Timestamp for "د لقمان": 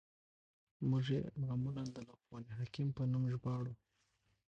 1.95-2.43